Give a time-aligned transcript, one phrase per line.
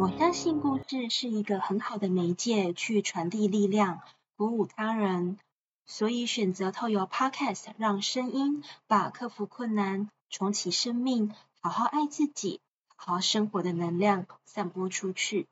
[0.00, 4.00] 我相信故事是一个很好的媒介，去传递力量，
[4.36, 5.40] 鼓舞他人。
[5.86, 12.60] 所以选择透过 Podcast，让声音把克服困难、重启生命、好好爱自己、
[12.94, 15.48] 好好生活的能量散播出去。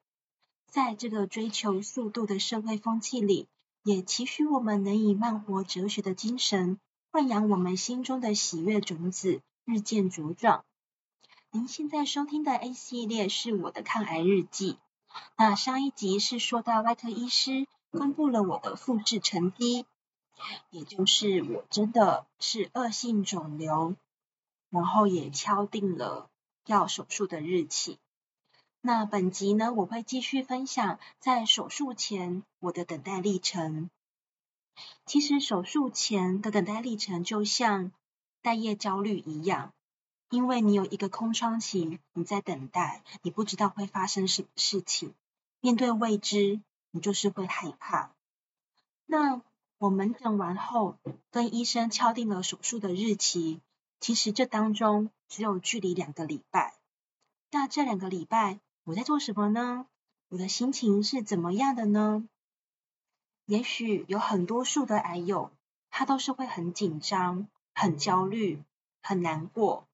[0.70, 3.48] 在这个追求速度的社会风气里，
[3.82, 6.78] 也期许我们能以慢活哲学的精神，
[7.10, 10.64] 豢养我们心中的喜悦种子，日渐茁壮。
[11.56, 14.76] 您现在收听的 A 系列是我的抗癌日记。
[15.38, 19.86] 那上一集是说到外科医师公布了我的复制成绩，
[20.68, 23.96] 也就是我真的是恶性肿瘤，
[24.68, 26.28] 然后也敲定了
[26.66, 27.98] 要手术的日期。
[28.82, 33.88] 那本集呢，我会继续分享在手术前我的等待历程。
[35.06, 37.92] 其实手术前的等待历程就像
[38.42, 39.72] 待业焦虑一样。
[40.28, 45.14] 因为你有一个空窗期，你在等待，你不知道会发生什么事情，
[45.60, 46.60] 面对未知，
[46.90, 48.10] 你就是会害怕。
[49.06, 49.40] 那
[49.78, 50.98] 我门诊完后，
[51.30, 53.60] 跟医生敲定了手术的日期，
[54.00, 56.74] 其实这当中只有距离两个礼拜。
[57.52, 59.86] 那这两个礼拜我在做什么呢？
[60.28, 62.28] 我的心情是怎么样的呢？
[63.44, 65.52] 也许有很多数的癌友，
[65.88, 68.60] 他都是会很紧张、很焦虑、
[69.00, 69.86] 很难过。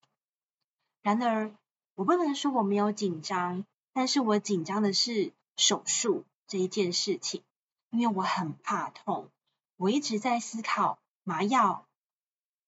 [1.03, 1.53] 然而，
[1.95, 7.43] 我不能说我没有紧张，但是我紧张的是手术这一件事情，
[7.91, 9.29] 因为我很怕痛。
[9.77, 11.87] 我一直在思考麻药，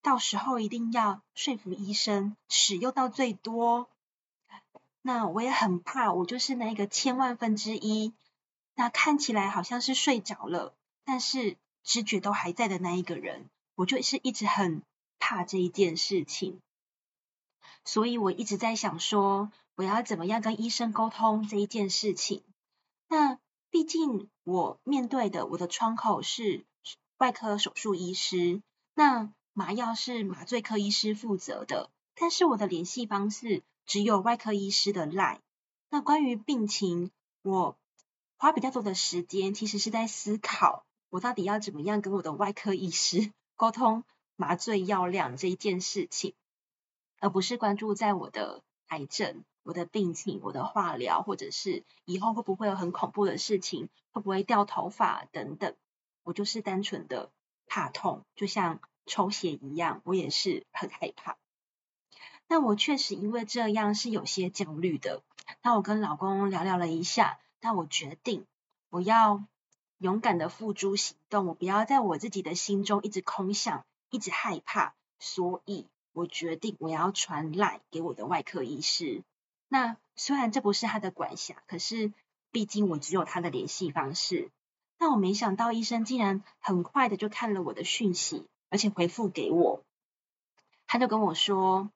[0.01, 3.87] 到时候一定要说服医生使用到最多。
[5.01, 8.13] 那我也很怕，我就是那个千万分之一，
[8.73, 10.73] 那看起来好像是睡着了，
[11.05, 14.81] 但是知觉都还在的那一个人，我就是一直很
[15.19, 16.59] 怕这一件事情。
[17.85, 22.43] 所以我一直在想说，我要怎么样跟医生沟通这一件事情。
[23.07, 23.39] 那
[23.69, 26.65] 毕竟我面对的我的窗口是
[27.17, 28.61] 外科手术医师，
[28.95, 35.39] 那麻药是麻醉科医师负责的，但是我的联系方式只有外科医师的 LINE。
[35.89, 37.11] 那关于病情，
[37.43, 37.77] 我
[38.37, 44.03] 花比较多的时间，其实是在思考我到底要怎么样跟我的外科医师 沟通
[44.35, 46.33] 麻醉药量这一件事情。
[47.19, 55.75] 而不是关注在我的癌症、我的病情、我的化疗，或者是以后会不会有很恐怖的事情，会不会掉头发等等。
[56.23, 57.31] 我就是单纯的
[57.67, 61.37] 怕痛，就像抽血一样，我也是很害怕。
[62.47, 65.23] 那我确实因为这样是有些焦虑的。
[65.63, 68.45] 那我跟老公聊聊了一下，那我决定
[68.89, 69.43] 我要
[69.97, 75.87] 勇敢的付诸行动，我不要在我自己的心中一直空想，一直害怕，所以。
[76.15, 79.21] 我决定我要传 LINE 给我的外科医师。
[79.67, 82.13] 那虽然这不是他的管辖，可是
[82.51, 84.49] 毕竟我只有他的联系方式。
[84.97, 89.83] 但我没想到医生竟然很快的就看了我的讯息，而且回复给我。
[90.87, 91.91] 他就跟我说，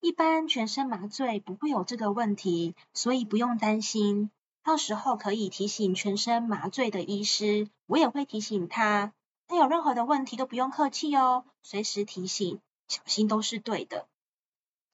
[0.00, 4.30] 一般全身麻醉不会有这个问题，所以不用担心。
[4.62, 9.14] 到时候可以提醒全身麻醉的医师，我也会提醒他。
[9.48, 12.60] 他有任何的问题都不用客气哦，随时提醒。
[12.88, 14.06] 小心都是对的，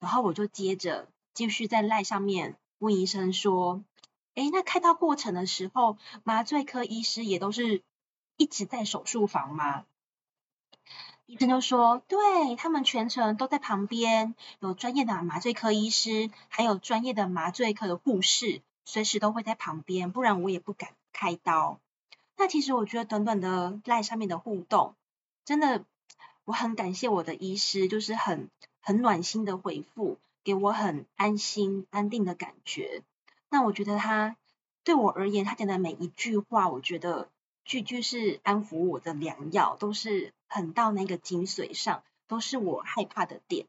[0.00, 3.82] 然后我就接着继续在赖上面问医生说
[4.34, 7.82] ：“诶，那开刀过程的时候，麻醉科医师也都是
[8.36, 9.84] 一直在手术房吗？”
[11.26, 21.78] 医生就说：“对，他们全程都在旁边，有专业的麻醉科医师，还有专业的麻醉科的护士，随时都会在旁边，不然我也不敢开刀。”
[22.36, 24.94] 那其实我觉得短短的赖上面的互动，
[25.44, 25.84] 真的。
[26.52, 28.50] 我很感谢我的医师，就是很
[28.82, 33.02] 很暖心的回复，给我很安心安定的感觉。
[33.48, 34.36] 那我觉得他
[34.84, 37.30] 对我而言，他讲的每一句话，我觉得
[37.64, 43.64] 句句是安抚我的良药，都是很到那个精髓上，都是我害怕的点。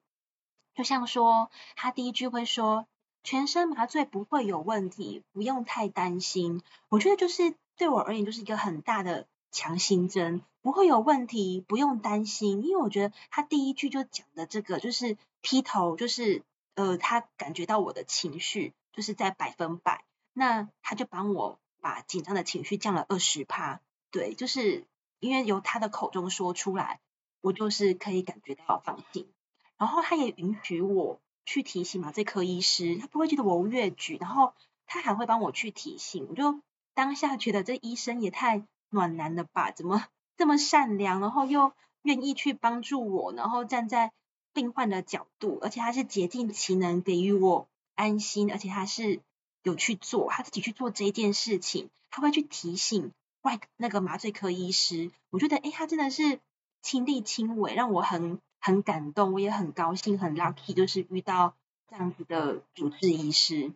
[0.75, 2.85] 就像说，他第一句会说
[3.23, 6.61] 全身麻醉不会有问题，不用太担心。
[6.89, 9.25] 我觉得就是对我而言，就是一个很大的。
[9.53, 16.41] 强心针不会有问题，不用担心，因为我觉得他第一句就讲的这个就是劈头，就是
[16.73, 20.03] 呃，他感觉到我的情绪就是在百分百，
[20.33, 23.79] 那他就帮我把紧张的情绪降了二十趴，
[24.09, 24.85] 对，就是
[25.19, 26.99] 因为由他的口中说出来，
[27.41, 29.29] 我就是可以感觉到放心，
[29.77, 34.55] 然后他也允许我去提醒嘛，这科医师，他不会觉得我越矩，然后
[34.87, 36.59] 他还会帮我去提醒，我就
[36.95, 38.65] 当下觉得这医生也太。
[38.93, 39.71] 暖男的吧？
[39.71, 40.05] 怎么
[40.37, 41.73] 这么善良，然后又
[42.03, 44.13] 愿意去帮助我，然后站在
[44.53, 49.19] 病患的角度，而且他是竭尽其能给予我安心，而且他是
[49.63, 53.11] 有去做，他自己去做这件事情，他会去提醒
[53.41, 55.11] 外那个麻醉科医师。
[55.29, 56.39] 我觉得，哎，他真的是
[56.81, 61.55] 亲力亲为，让我很很感动，我也很高兴，很 lucky，就是遇到
[61.89, 63.73] 这样子的主治医师。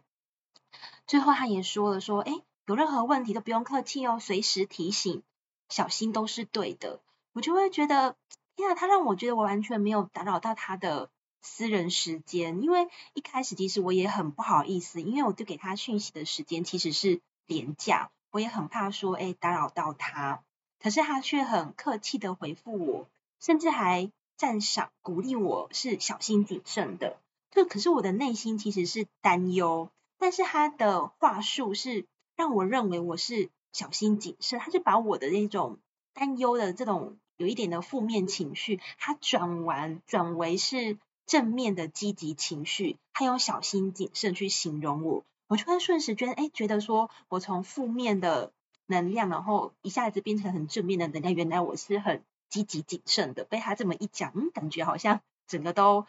[1.05, 2.33] 最后，他也说了，说，哎，
[2.67, 5.23] 有任何问题都不用客气哦，随时提醒，
[5.69, 7.01] 小心都是对的。
[7.33, 8.15] 我就会觉得，
[8.55, 11.09] 天啊，他让我觉得我完全没有打扰到他的。
[11.39, 20.43] 私人时间，因为一开始其实我也很不好意思，因为我就给他讯息的时间其实是廉价，我也很怕说，哎，打扰到他。
[20.81, 23.07] 可是他却很客气的回复我，
[23.39, 27.17] 甚至还赞赏、鼓励我是小心谨慎的。
[27.51, 32.05] 就可是我的内心其实是担忧，但是他的话术是
[32.37, 35.79] 让我认为我是小心谨慎，他就把我的那种
[36.13, 40.97] 担忧的这种有一点的负面情绪，他转完转为是。
[41.29, 48.53] 正面的积极情绪，他用小心谨慎去形容我，我就会瞬时觉得，哎，觉得说我从负面的
[48.85, 53.43] 能量，然后一下子变成很正面的能量，原来我是很积极谨慎的。
[53.43, 55.19] 被他这么一讲，嗯，感觉好像
[55.49, 56.05] 整个都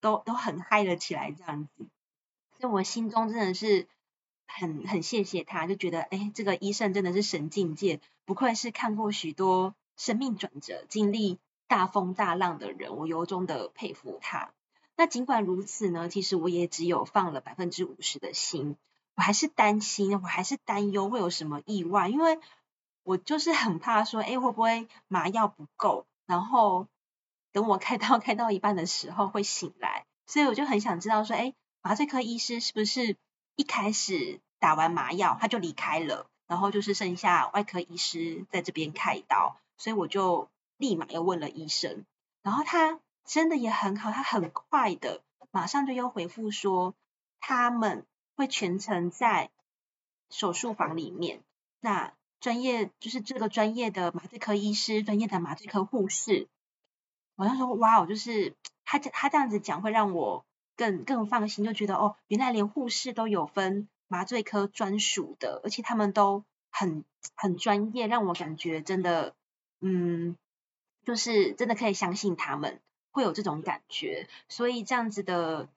[0.00, 1.88] 都都很嗨了起来这样子。
[2.60, 3.88] 所以我心中真的是
[4.52, 11.38] 很很谢谢他，就觉得，哎，这个医生真的是神境界，不愧是看过许多生命转折、经历
[11.68, 14.52] 大风大浪的人，我由衷的佩服他。
[14.96, 18.76] 那尽管如此呢，其实我也只有放了百分之五十的心，
[19.14, 22.38] 我还是担心，我还是担忧会有什么意外，因为
[23.02, 26.86] 我就是很怕说，哎，会不会麻药不够，然后
[27.52, 33.16] 等我开刀开到一半的时候会醒来，所以我就很想知道说，哎，麻醉科医师是不是
[33.60, 40.48] 一开始打完麻药他就离开了，然后就是剩下外科医师在这边开刀，所以我就
[40.78, 42.04] 立马又问了医生，
[42.42, 42.98] 然后他。
[43.26, 45.22] 真的也很好，他很快的，
[45.52, 46.94] 马上就又回复说，
[47.38, 48.04] 他们
[48.34, 49.50] 会全程在
[50.30, 51.40] 手术房里面。
[51.78, 56.48] 那专业就是这个专业的麻醉科医师，专业的麻醉科护士。
[57.36, 60.44] 我就说哇，哦就是他他这样子讲，会让我
[60.80, 67.04] 更更放心，就觉得哦，原来连护士都有分麻醉科专属的，而且他们都很
[67.34, 69.34] 很专业，让我感觉真的，
[69.82, 70.38] 嗯，
[71.04, 72.80] 就是真的可以相信他们。
[73.12, 75.68] 会有这种感觉，所以这样子的，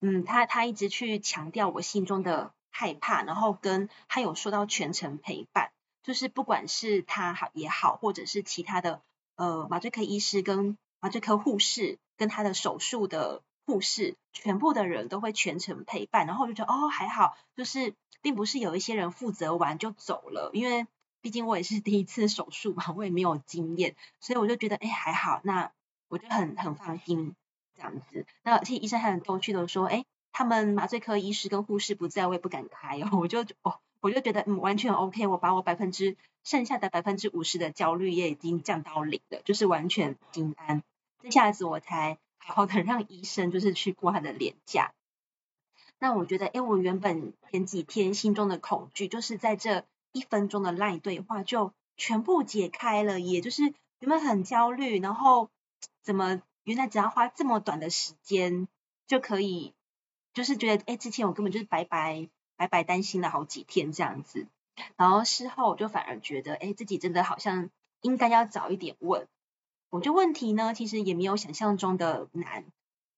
[0.00, 5.70] 嗯，他他一直去强调我心中的害怕，然后跟他有说到全程陪伴，
[6.02, 9.00] 就是不管是他好也好，或者是其他的
[9.36, 20.86] 呃麻醉科医师跟麻醉科护士跟他的手术的护士，全部的人都会全程陪伴，然后我就觉得哦还好，就是并不是有一些人负责完就走了，因为
[21.20, 25.70] 毕竟我也是 第一次手术嘛，我也没有经验，所以我就觉得哎还好那。
[26.08, 27.34] 我就很很放心
[27.74, 33.08] 这样子，那而且医生还很逗趣的说，哎，他们麻醉科医师跟护士不在，我也不敢开哦。
[33.18, 40.82] 我就哦，我就觉得嗯，完全 OK，我把我百分之剩下的百分之五十的焦虑也已经降到零了，就是完全平安。
[41.22, 44.92] 这下子我才好好的让医生就是去过他的脸颊。
[45.98, 53.62] 那我觉得，哎，我原本前几天心中的恐惧，就是在这一分钟的赖对话就全部解开了，也就是
[54.00, 55.48] 原本很焦虑，然后。
[56.04, 58.66] 怎么原来只要花这么短的时间
[59.06, 59.72] 就可以，
[60.34, 64.48] 就是觉得哎，之前我根本就是白白白白担心了好几天这样子，
[64.96, 69.28] 然后事后我就反而觉得哎，自己真的好像应该要早一点问。
[69.92, 72.64] 我觉得问题呢，其实也没有想象中的难，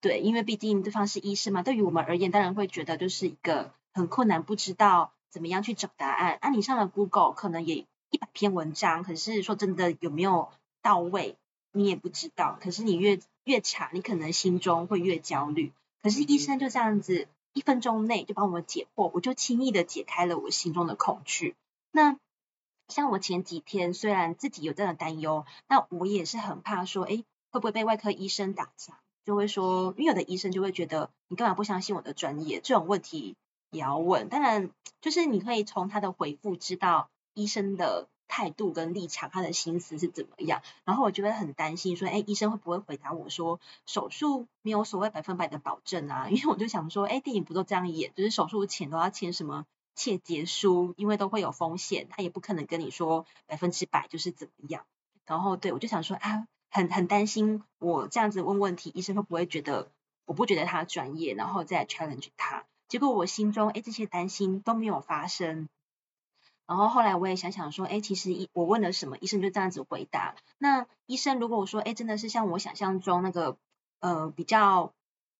[0.00, 6.36] 对，因为毕竟对方是医生嘛，对于我们而言，当然会觉得就是一个很困难，不知道怎么样去找答案。
[6.40, 10.50] 啊，你上了 Google 可能也一百篇文章，可是说真的有没有
[10.82, 11.36] 到位？
[11.70, 15.72] 你也不知道，可是你越越查，你可能心中会越焦虑。
[16.02, 21.54] 可是医生就这样子，一分钟内就帮我们解惑，我就轻易的解开了我心中的恐惧。
[21.92, 22.16] 那
[22.88, 28.96] 像我前几天虽然自己有这样的担忧，那我也是很怕说，哎，会不会被外科医生打枪？
[29.24, 32.60] 就会说，因为有的医生就会觉得你干嘛不相信我的专业？
[32.62, 33.36] 这种问题
[33.70, 34.28] 也要问。
[34.28, 38.08] 当然，就是你可以从他的回复知道医生的。
[38.26, 40.62] 态度跟立场，他的心思是怎么样？
[40.84, 46.28] 然后我就会很担心，说，哎，医生会不会回答我说，手术没有所谓百分百的保证啊？
[46.32, 54.84] 因为我就想说，哎，电影不都这样演，就是手术前都要签什么切结书，因为都会有风险，他也不可能跟你说百分之百就是怎么样。
[55.26, 59.90] 然后对我就想说，啊，很很担心，我这样子问问题，医生会不会觉得
[60.26, 62.64] 我不觉得他专业，然后再 challenge 他？
[62.88, 65.68] 结果我心中，哎，这些担心都没有发生。
[66.66, 70.34] 然后后来我也想想说，哎，其实医我问了什么，医生就这样子回答。
[70.58, 73.56] 那医生如果我说，哎，真的是像我想象中那个，
[74.00, 74.92] 呃，比较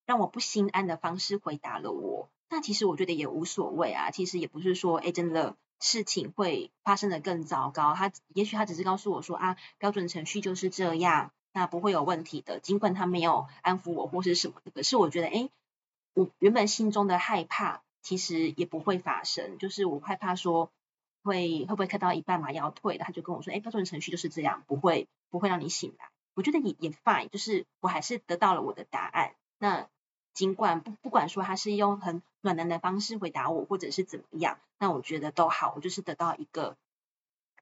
[0.06, 7.94] 让我不心安的方式回答了我，那其实我觉得也无所谓啊，其实也不是说，哎，真的事情会发生的更糟糕。
[7.94, 12.61] 他也许他只是告诉我说啊，标准程序就是这样，那不会有问题的。
[12.61, 15.50] 尽管他没有安抚我或是什么，可是我觉得，哎，
[16.14, 20.70] 我原本心中的害怕其实也不会发生，就是我害怕说
[21.25, 26.08] 会会不会开到一半嘛要退的，他就跟我说，哎，标准程序就是这样，不会不会让你醒来。
[26.34, 29.34] 我觉得也也 fine，就是我还是得到了我的答案。
[29.58, 29.88] 那
[30.35, 35.73] 尽管不不管说他是用很暖男的方式回答我，或者是怎么样，那我觉得都好。
[35.76, 36.76] 我就是得到一个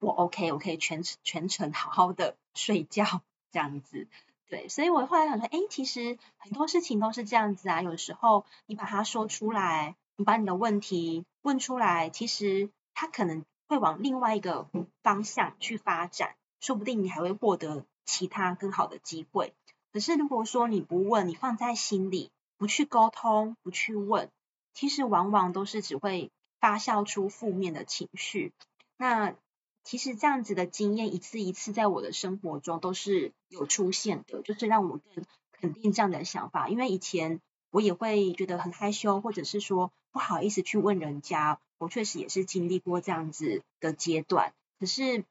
[0.01, 4.07] 我 OK，我可以全程全程好好的睡觉这样子。
[4.49, 7.81] 对，所以我后来想说，哎，其实很多事情都是这样子啊。
[7.81, 14.67] 有时候你把它说出来，你把你的问题问出来，其实它可能会往另外一个
[15.01, 17.85] 方向去发展，说不定你还会获得。
[18.05, 19.53] 其他更好的机会，
[19.93, 24.29] 可是如果说你不问，你放在心里，不去沟通，不去问，
[24.73, 28.53] 其实往往都是只会发酵出负面的情绪。
[28.97, 29.35] 那
[29.83, 36.69] 其实这样子的经验一次一次在我的生活中都是有出现的，就是让我更肯定这样的想法。
[36.69, 45.23] 因为以前我也会觉得很害羞，或者是说不好意思去问人家，我确实也是经历过这样子的阶段，可是。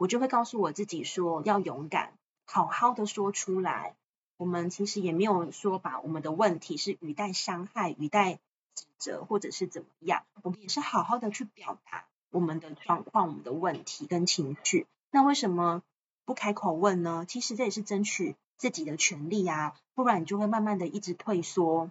[0.00, 2.16] 我就会告诉我自己说，要勇敢，
[2.46, 3.96] 好好的说出来。
[4.38, 8.38] 我们其实也没有说把我们的问题是语带伤害、语带
[8.74, 10.24] 指责，或者是怎么样。
[10.42, 14.86] 我们也是好好的去表达我们的状况、我们的问题跟情绪。
[15.10, 15.82] 那为什么
[16.24, 17.26] 不开口问呢？
[17.28, 21.90] 其实这也是争取自己的权利啊，不然你就会慢慢的一直退缩。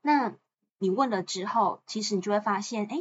[0.00, 0.34] 那
[0.78, 2.98] 你问了之后，其实你就会发现，哎。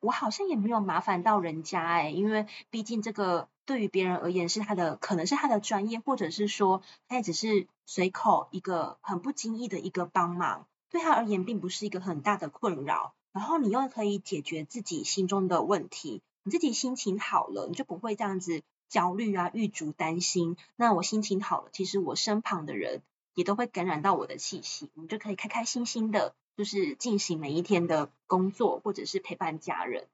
[0.00, 13.12] 我好像也没有麻烦到人家哎，因为毕竟这个对于别人而言是他的，可能是他的专业，或者是说他也只是随口一个很不经意的一个帮忙，对他而言并不是一个很大的困扰。
[13.30, 20.56] 然后你又可以解决自己心中的问题，你自己心情好了，你就不会这样子焦虑啊、郁卒、担心。
[20.74, 23.02] 那我心情好了，其实我身旁的人
[23.34, 26.34] 也都会感染到我的气息，我们就可以开开心心的。
[26.56, 30.08] 就是进行每一天的工作，或者是陪伴家人。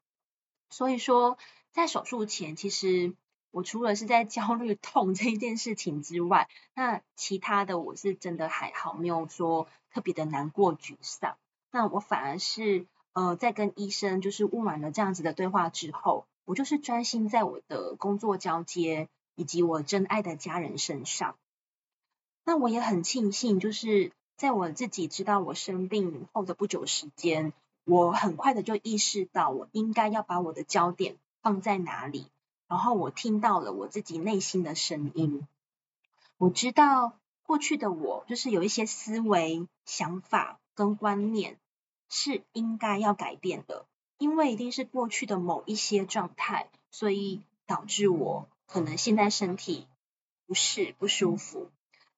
[0.68, 1.38] 所以说，
[1.70, 3.14] 在手术前，其实
[3.54, 11.36] 我除了是在焦虑痛这一件事情之外，那其他的我是真的还好，没有说特别的难过、沮丧。
[11.70, 21.36] 那我反而是呃，在跟医生就是问完了这样子的对话之后，我就是专心在我的工作交接以及我真爱的家人身上。
[22.44, 24.12] 那我也很庆幸，就是。
[24.36, 27.52] 在我自己知道我生病后的不久时间，
[27.84, 32.26] 我很快的就意识到我应该要把我的焦点放在哪里。
[32.74, 35.46] 然后我听到了我自己内心的声音，
[36.38, 41.60] 我知道过去的我就是有一些思维、想法跟观念
[42.08, 43.86] 是应该要改变的，
[44.18, 49.86] 因为一定是过去的某一些状态，所以导致我可能现在身体
[50.44, 51.70] 不适不舒服。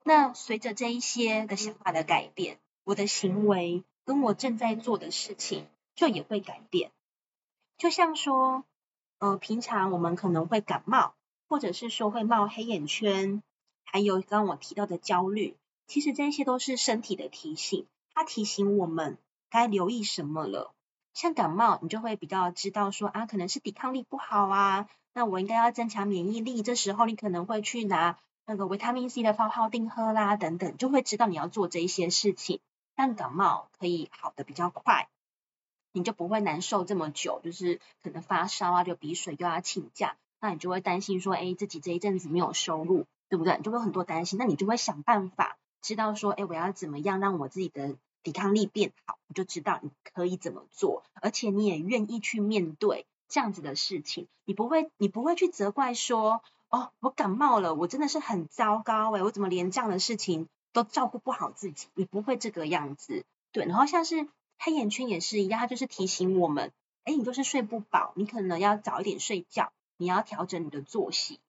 [0.04, 6.92] 那随着这一些的想法的改变，我的行为跟我正在做的事情就也会改变。
[7.76, 8.64] 就像说，
[9.18, 11.14] 呃，平常我们可能会感冒，
[11.48, 13.42] 或者是说会冒黑眼圈，
[13.84, 15.56] 还有刚刚我提到的焦虑，
[15.86, 19.18] 其实这些都是身体的提醒，它提醒我们
[19.50, 20.72] 该留意什么了。
[21.14, 26.62] 像感冒，你就会比较知道说啊，可能是抵抗力不好啊，那我应该要增强免疫力。
[26.62, 28.18] 这时候你可能会去拿。
[28.48, 32.60] 那个维他命 C 的发泡定喝啦，等等，就会知道你要做这一些事情，
[32.94, 35.08] 让感冒可以好的比较快，
[35.98, 43.56] 你就不会难受这么久，就是可能发烧啊，流鼻水又要请假，那你就会担心说，哎，自己这一阵子没有收入，对不对？
[43.56, 56.42] 你就会很多担心，那你就会想办法知道说，哎，我要怎么样让我自己的抵抗力变好，你就知道你可以怎么做，而且你也愿意去面对这样子的事情，你不会，你不会去责怪说。
[56.68, 61.86] 哦，我感冒了，我真的是很糟糕诶，我怎么连这样的事情都照顾不好自己？
[61.94, 63.64] 你不会这个样子，对。
[63.66, 64.26] 然后像是
[64.58, 66.72] 黑眼圈也是一样，它就是提醒我们，
[67.04, 71.40] 诶，你就是睡不饱，你可能要早一点睡觉，你要调整你的作息。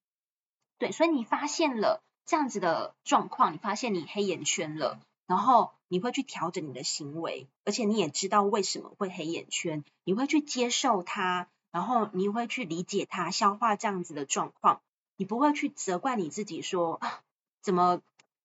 [0.78, 14.82] 对，所以你发现了这样子的状况，你发现你黑眼圈了，然后你会去调整你的行为，而且你也知道为什么会黑眼圈，你会去接受它，然后你会去理解它，消化这样子的状况。
[15.16, 17.24] 你不会去责怪你自己说啊，
[17.64, 18.02] 怎么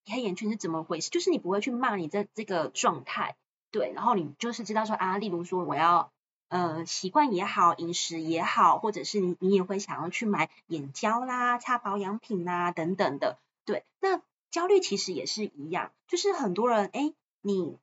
[0.06, 1.10] 黑眼圈是怎么回事？
[1.10, 3.36] 就是你不会去骂你这这个状态，
[3.72, 3.92] 对。
[3.92, 6.12] 然后你就是知道说啊，例如说我要
[6.48, 13.84] 呃习惯也好，饮食也好，或者是你你也会想要去买眼胶啦、擦保养品啦等等的，对。
[14.00, 17.78] 那焦虑其实也是一样，就是很多人哎，你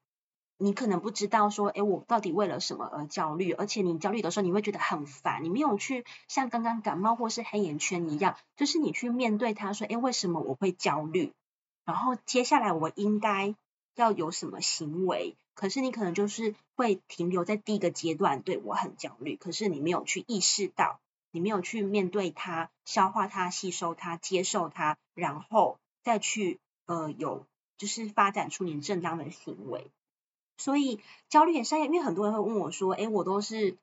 [0.59, 3.53] 你可能不知道说，哎，我到底为了什么而焦虑？
[3.53, 11.31] 而且你焦虑的时候，你会觉得很烦，你没有去像刚刚感冒或是黑眼圈一样，就是你去面对它，说，哎，为什么我会焦虑？
[11.85, 13.55] 然后接下来我应该
[13.95, 15.35] 要有什么行为？
[15.59, 21.01] 可是你可能就是会停留在第一个阶段，对，我很焦虑，可是你没有去意识到，
[21.31, 27.45] 你没有去面对它、消化它、吸收它、接受它，然后再去呃有
[27.77, 29.91] 就是发展出你正当的行为。
[30.55, 33.75] 所以焦虑也是，因为很多人会问我说：“哎，我都是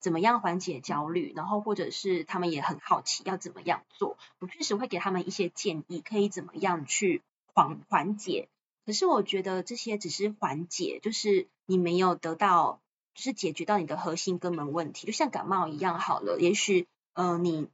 [0.00, 4.18] 怎么样缓解焦虑？”然后或者是他们也很好奇要怎么样做。
[4.40, 7.22] 我确实会给他们一些建议，可以怎么样去
[7.54, 8.48] 缓缓解。
[8.90, 12.80] 可是我觉得这些只是缓解，就是你没有得到，
[13.14, 15.06] 就是解决到你的核心根本问题。
[15.06, 17.68] 就像感冒一样，好了，也许呃你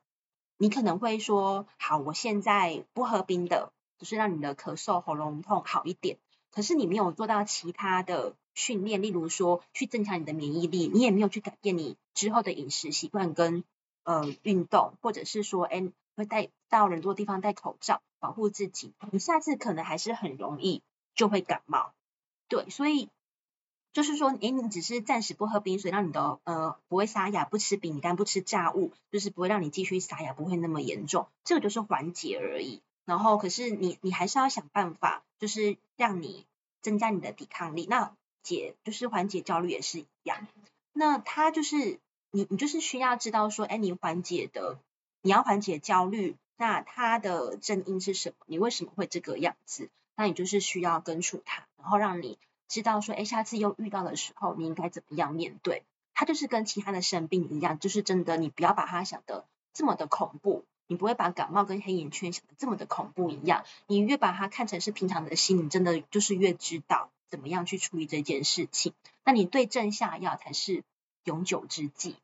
[0.59, 6.19] 你可能会说：“好，我现在不喝冰的，就是让你的咳嗽、喉咙痛好一点。”
[6.53, 8.37] 可是你没有做到其他的。
[8.55, 13.65] 训练，例如说去增强你的免疫力，你也没有去改变你之后的饮食习惯跟
[14.03, 20.83] 呃运动，或者是说，哎，会戴到人多地方戴口罩保护自己，你下次可能还是很容易
[21.17, 21.93] 就会感冒。
[22.47, 23.09] 对，所以
[23.93, 32.83] 就是说，哎，你只是暂时不喝冰水，让你的呃不会沙哑，不吃饼干，不吃炸物，就是不会让你继续沙哑，不会那么严重，这个就是缓解而已。
[33.05, 36.45] 然后，可是你你还是要想办法，就是让你
[36.83, 37.87] 增加你的抵抗力。
[37.89, 40.47] 那解就是缓解焦虑也是一样，
[40.93, 41.99] 那他就是
[42.31, 44.79] 你，你就是需要知道说，哎，你缓解的，
[45.23, 48.37] 你要缓解焦虑，那它的正因是什么？
[48.47, 49.89] 你为什么会这个样子？
[50.17, 55.85] 那你就是需要根除它，然后让你知道说，哎，下次又遇到的时候，你应该怎么样面对？
[56.15, 67.11] 它就是跟其他的生病一样，就是真的，你不要把它想得这么的恐怖，你不会把感冒跟黑眼圈想得这么的恐怖一样，你越把它看成是平常的心，你真的就是越知道。
[67.29, 68.95] 怎么样去处理这件事情？
[69.25, 70.85] 那你对症下药才是
[71.25, 72.15] 永久之计。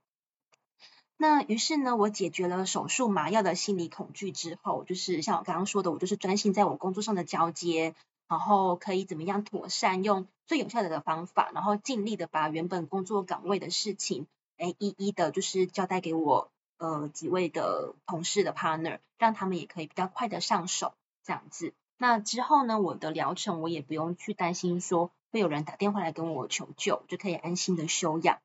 [1.23, 7.95] 那于是呢，我解决了手术麻药的心理恐惧之后，就是像我刚刚说的，我就是专心在我工作上的交接，
[8.27, 14.27] 然后可以怎么样妥善用最有效的方法，然后尽力的把原本工作岗位的事情，
[14.59, 21.73] 哎，一一的就是交代给我呃几位的同事的 partner，让他们也可以比较快的上手，这样子。
[21.99, 28.41] 那之后呢，我的疗程我也不用去担心说会有人打电话来跟我求救，就可以安心的休养。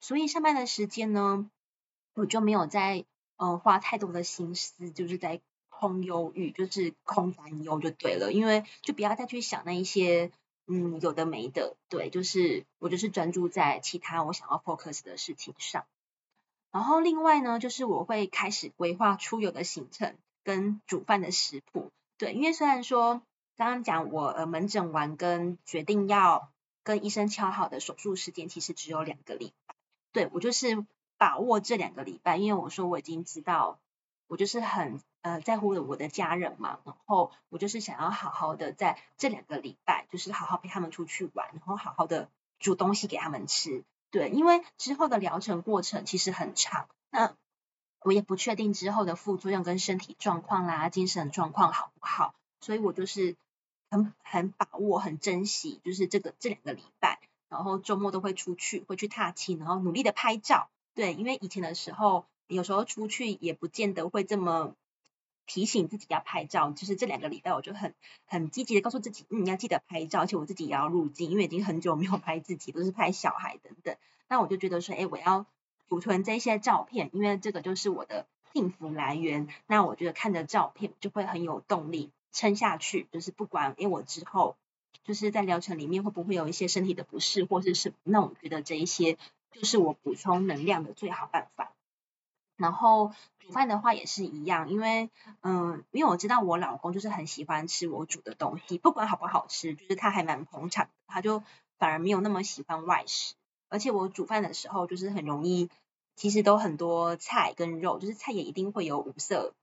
[0.00, 1.46] 所以上班的时间呢，
[2.14, 3.04] 我就没有再
[3.36, 8.32] 呃花太多的心思，就是在空忧郁，就是空担忧就对了。
[8.32, 10.30] 因为就不要再去想那一些
[10.66, 15.84] 嗯有的没的，对，就是我就是专注在其他我想要 focus 的事情上。
[16.70, 21.90] 然后另外呢，就是我会开始规划出游的行程跟煮饭的食谱。
[22.16, 23.22] 对，因为虽然说
[23.56, 26.50] 刚刚讲我呃门诊完跟决定要
[26.82, 29.74] 跟医生敲好的手术时间其实只有两个礼拜，
[30.12, 30.86] 对，我就是
[31.22, 33.78] 把握这两个礼拜，因为我说我已经知道
[34.26, 47.36] 我就是很呃在乎我的家人嘛，然后我就是想要好好的在这两个礼拜就是好好陪他们出去玩，然后好好的煮东西给他们吃，对，因为之后的疗程过程其实很长，那。
[48.04, 53.36] 我也不确定之后的副作用跟身体状况啦、精神状况好不好，所以我就是
[53.90, 60.68] 很很把握、很珍惜，就是这个这两个礼拜，然后周末都会出去，会去踏青，然后努力的拍照。
[60.94, 64.74] 对，因为以前的时候，有时候出去也不见得会这么
[65.46, 67.94] 提醒自己要拍照，就是这两个礼拜我就很
[68.26, 73.96] 很积极的告诉自己，嗯，要记得拍照，而且我自己也要入镜，因为已经很久没有拍自己，都是拍小孩等等。
[74.28, 75.46] 那我就觉得说，哎，我要。
[75.88, 79.46] 储存这些照片，因为这个就是我的幸福来源。
[79.66, 83.06] 那我觉得看着照片就会很有动力撑下去。
[83.12, 84.56] 就是不管因为我之后
[85.04, 89.18] 就是在疗程里面会不会有一些身体的不适或是什么，那我觉得这一些
[89.52, 91.72] 就是我补充能量的最好办法。
[92.56, 95.10] 然后煮饭的话也是一样，因为
[95.40, 101.42] 嗯，因为我知道我老公就是很喜欢吃我煮的东西，不管好不好吃，就是他还蛮捧场，他就
[101.78, 103.34] 反而没有那么喜欢外食。
[103.68, 105.70] 而且我煮饭的时候就是很容易。
[106.14, 109.54] 其实都很多菜跟肉，就是菜也一定会有五色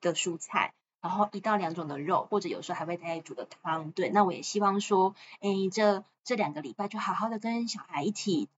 [0.00, 3.92] 的蔬菜，然后一到两种的肉，或者有时候还会再煮的汤。
[3.92, 8.48] 对，那我也希望说，哎，这这两个礼拜就好好的跟小孩一起，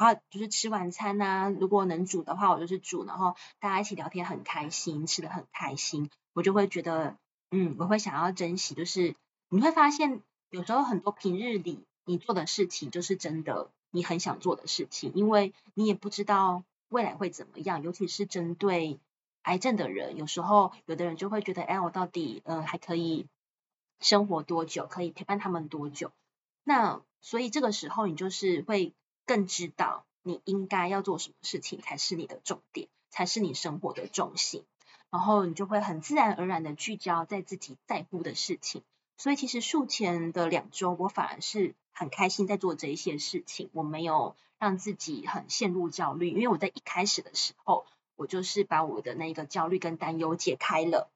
[0.00, 7.18] 啊，就是吃晚餐呐、如果能煮的话，我就是煮，然后大家一起聊天很开心，吃的很开心，我就会觉得，
[7.50, 8.74] 嗯，我会想要珍惜。
[8.74, 9.14] 就是
[9.50, 13.70] 你会发现，有时候很多平日里你做的事情，就是真的。
[13.90, 18.98] 你很想做的事情，因为你也不知道未来会怎么样，尤其是针对
[19.42, 23.26] 癌症的人，有时候有的人就会觉得，哎，我到底呃还可以
[24.00, 26.10] 生活多久，可以陪伴他们多久？
[26.64, 28.94] 那所以这个时候你就是会
[29.30, 34.64] 更知道你应该要做什么事情才是你的重点，才是你生活的重心，
[35.08, 38.82] 然后你就会很自然而然的聚焦在自己在乎的事情。
[39.16, 51.08] 所以其实术前的两周，我反而是很开心在做这一些事情，我没有让自己很陷入焦虑，因为我在一开始的时候，我就是把我的那个焦虑跟担忧解开了。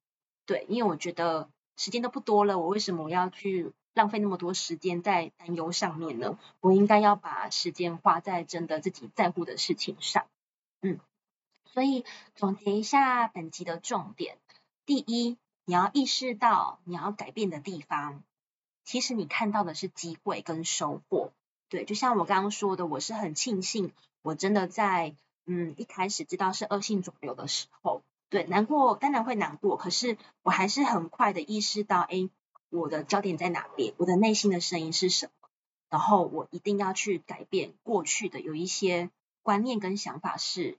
[0.47, 6.39] 对，因为我觉得时间都不多了，我为什么要去浪费那么多时间在担忧上面呢？
[6.61, 10.27] 我应该要把时间花在真的自己在乎的事情上。
[10.83, 10.99] 嗯，
[11.65, 12.05] 所以
[12.35, 14.37] 总结一下本集的重点：
[14.85, 18.23] 第一，你要意识到你要改变的地方，
[18.85, 21.33] 其实你看到的是机会跟收获。
[21.69, 25.15] 对，就像我刚刚说的，我是很庆幸，我真的在
[25.47, 28.03] 嗯一开始知道是恶性肿瘤的时候。
[28.29, 32.29] 对，难过当然会难过，可是我还是很快的意识到，哎，
[32.79, 33.95] 我的焦点在哪边？
[33.99, 35.49] 我的内心的声音是什么？
[35.91, 39.11] 然后我一定要去改变过去的有一些
[39.43, 40.79] 观念跟想法是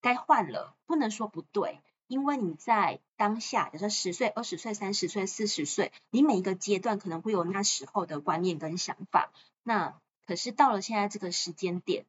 [0.00, 9.32] 该换了，不能说不对，因为你在当下，比如说十岁、二十岁、三十岁、四十岁，你每一个阶段可能会有那时候的观念跟想法，
[9.62, 12.04] 那可是到了现在这个时间点，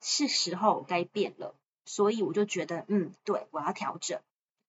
[0.00, 1.54] 是时候该变了。
[1.84, 4.20] 所以我就觉得，嗯，对，我要调整。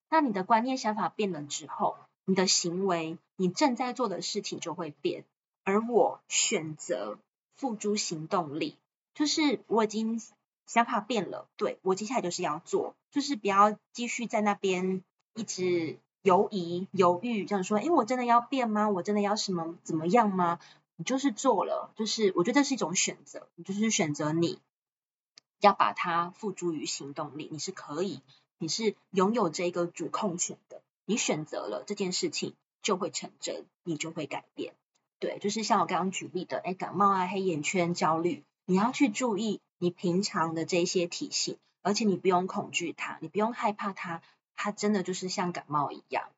[0.09, 5.23] 那你的观念想法变了之后，你的行为，你正在做的事情就会变。
[5.63, 7.17] 而我选择
[7.55, 8.77] 付诸行动力，
[9.13, 10.21] 就是我已经
[10.65, 15.03] 想法变了，对，我接下来就是要做，就是不要继续在那边
[15.35, 18.89] 一直犹疑犹豫，这样说，诶，我真的要变吗？
[18.89, 20.59] 我真的要什么怎么样吗？
[20.97, 24.59] 你就是做了，就是我觉得这是一种选择，你就是选择你。
[25.61, 28.21] 要把它付诸于行动力，你是可以，
[28.59, 30.81] 你是拥有这个主控权的。
[31.03, 34.73] 你选择了这件事情，就会成真，你就会改变。
[35.19, 44.21] 对，就是像我刚刚举例的，哎，感冒啊、黑眼圈、焦虑，你要去注意你平常的这些体型，而且你不用恐惧它，你不用害怕它，
[44.55, 46.29] 它真的就是像感冒一样。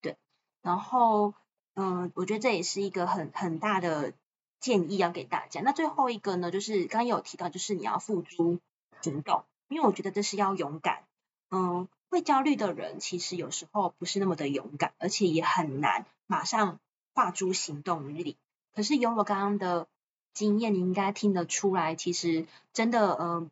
[0.00, 0.16] 对，
[0.62, 1.34] 然后，
[1.74, 4.12] 嗯，我觉得这也是一个很很大的。
[4.60, 5.60] 建议要给大家。
[5.60, 8.60] 那最后一个呢，就是刚刚有提到，就是你要付诸
[9.02, 11.04] 行动，因为我觉得这是要勇敢。
[11.50, 16.78] 嗯，会焦虑的人其实有时候不是那么的勇敢，而且也很难马上
[17.12, 18.36] 化诸行动力。
[18.72, 19.88] 可是有我刚刚的
[20.32, 23.50] 经验，你应该听得出来，其实真的，嗯，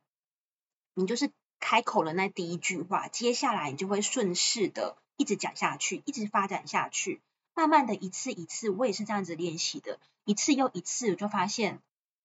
[0.95, 7.21] 你就是开口了那第一句话，接下来你就会顺势的一直讲下去，一直发展下去。
[7.55, 11.81] 慢慢的一次一次，我也是这样子练习的，一次又一次，我就发现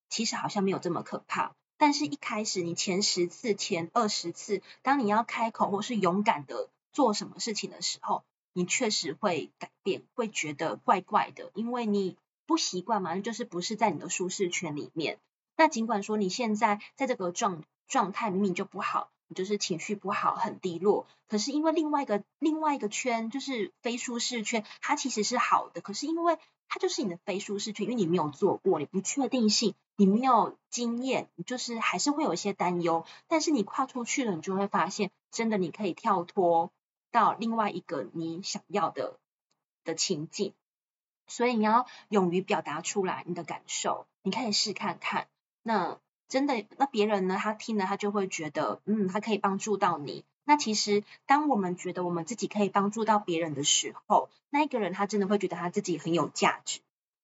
[0.08, 1.56] 其实好像没有这么可怕。
[1.78, 15.20] 但是，一开始你前十次、前二十次，当你要开口或是勇敢的做什么事情的时候，你确实会改变，会觉得怪怪的，因为你不习惯嘛，就是不是在你的舒适圈里面。
[15.56, 19.10] 那尽管说你现在在这个状状态明明就不好。
[19.30, 21.06] 你就是情绪不好，很低落。
[21.28, 25.82] 可是因为另外一个另外一个圈，就是非舒适圈，它其实是好的。
[25.82, 26.38] 可是因为
[26.70, 33.06] 它就是你的非舒适圈，因为你没有做过，你不确定性，你没有经验，就是还是会有一些担忧。
[33.28, 36.72] 但是你跨出去了，你就会发现，真的你可以跳脱
[37.12, 39.20] 到另外一个你想要的
[39.84, 40.54] 的情境。
[41.28, 45.28] 所以你要勇于表达出来你的感受，你可以试看看。
[45.64, 46.00] 那。
[46.30, 47.38] 真的，那别人呢？
[47.42, 50.26] 他听了，他就会觉得，嗯，他可以帮助到你。
[50.44, 56.82] 那其实，当我们觉得我们自己可以帮助到别人的时候，那一个人他真的会觉得他自己很有价值。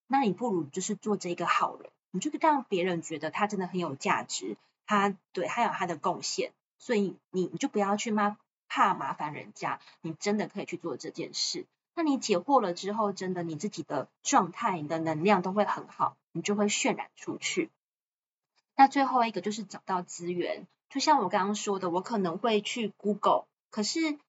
[0.08, 11.66] 那你不如就是做这个好人，你就让别人觉得他真的很有价值，他对他有他的贡献，所以你你就不要去骂怕麻烦人家，你真的可以去做这件事。
[11.96, 17.72] 那你解惑了之后，真的你自己的状态、你的能量都会很好，你就会渲染出去。
[18.76, 24.20] 那最后一个就是找到资源，就像我刚刚说的，我可能会去 Google，可是，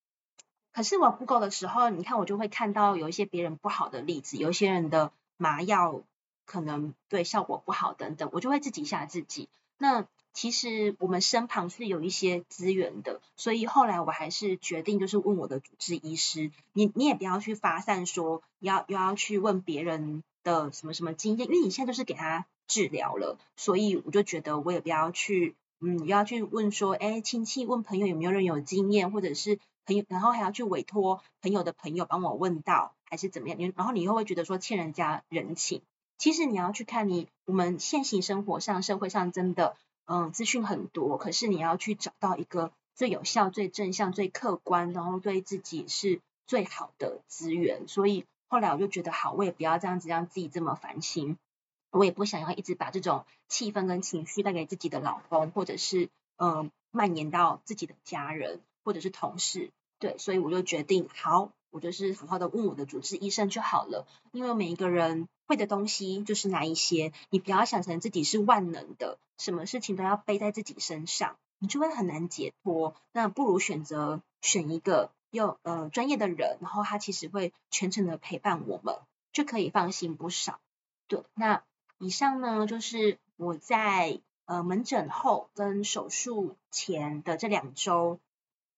[0.73, 6.03] 可是我 Google 的时候，你看我就会看到有一些别人不好的例子，有一些人的麻药
[6.45, 9.49] 可能对效果不好等等，我就会自己吓自己。
[9.79, 22.47] 那其实我们身旁是有一些资源的，所以后来我还是决定就是问我的主治医师，你你也不要去发散说要又要去问别人的什么什么经验，因为你现在就是给他。
[22.67, 33.59] 治疗了，所以我就觉得我也不要去，嗯，又要去问说，哎，亲戚问朋友有没有人有经验，或者是朋友，然后还要去委托朋友的朋友帮我问到，还是怎么样？
[33.59, 35.83] 你然后你又会觉得说欠人家人情。
[36.17, 47.89] 其实你要去看你我们现行生活上、社会上真的，嗯，资讯很多，可是你要去找到一个最有效、最正向、最客观，然后对自己是最好的资源。
[47.89, 51.37] 所以后来我就觉得好，我也不要这样子让自己这么烦心。
[51.91, 59.71] 我也不想要一直把这种气氛跟情绪带给自己的老公，或者是嗯、蔓延到自己的家人或者是同事。
[60.01, 64.07] 对，所以我就决定，好，我就是好好的问我的主治医生就好了。
[64.33, 72.95] 因为每一个人会的东西就是那一些，你不要想成自己是万能的，什么事情都要背在自己身上，你就会很难解脱。
[73.13, 78.97] 那不如选择选一个又呃专业的人，然后他其实会全程的陪伴我们，
[79.33, 80.61] 就可以放心不少。
[81.09, 81.65] 对，那
[81.99, 88.21] 以上呢就是我在呃门诊后跟手术前的这两周。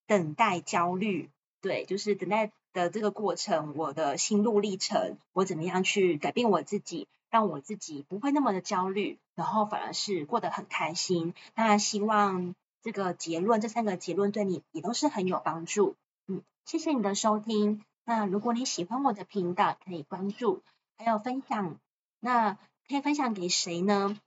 [0.09, 1.31] 等待焦虑，
[1.61, 11.33] 对，就是等待的这个过程，我的心路历程，我怎么样去改变我自己，让我自己不会那么的焦虑，然后反而是过得很开心。
[11.55, 15.97] 那希望这个结论，这三个结论对你也都是很有帮助。
[16.29, 17.83] 嗯，谢谢你的收听。
[18.05, 20.63] 那如果你喜欢我的频道，可以关注，
[20.99, 21.79] 还有分享。
[22.21, 24.21] 那可以分享给谁呢？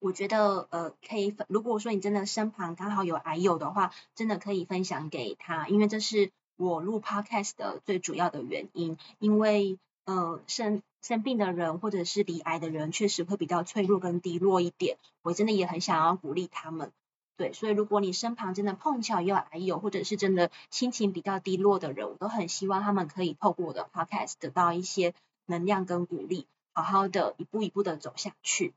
[0.00, 8.96] 我觉得呃可以，如果说你真的身旁刚好有癌友的话，真的可以分享给他，因为这是我录 podcast 的最主要的原因。
[9.18, 14.98] 因为呃生生病的人或者是罹癌的人，确实会比较脆弱跟低落一点。
[15.22, 16.92] 我真的也很想要鼓励他们，
[17.36, 25.14] 对，所以如果你身旁真的碰巧有癌友，或者是真的心情比较低落的人，我都很希望他们可以透过我的 podcast 得到一些
[25.46, 28.72] 能量跟鼓励，好好的一步一步的走下去。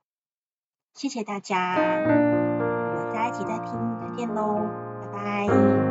[0.94, 4.66] 谢谢大家，我们下一集再听再见喽，
[5.02, 5.87] 拜拜。